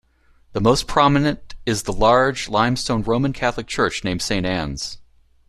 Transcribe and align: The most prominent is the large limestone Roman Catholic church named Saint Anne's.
The 0.53 0.61
most 0.61 0.87
prominent 0.87 1.53
is 1.63 1.83
the 1.83 1.93
large 1.93 2.49
limestone 2.49 3.03
Roman 3.03 3.33
Catholic 3.33 3.67
church 3.67 4.03
named 4.03 4.23
Saint 4.23 4.47
Anne's. 4.47 4.97